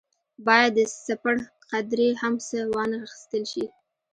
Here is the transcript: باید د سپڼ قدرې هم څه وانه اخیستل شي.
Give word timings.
باید 0.45 0.71
د 0.77 0.79
سپڼ 1.05 1.35
قدرې 1.69 2.09
هم 2.21 2.33
څه 2.47 2.57
وانه 2.73 2.97
اخیستل 3.05 3.43
شي. 3.51 3.65